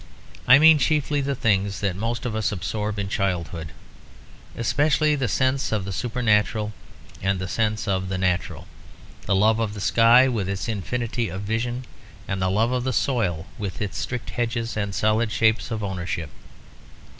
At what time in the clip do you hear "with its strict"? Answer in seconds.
13.59-14.31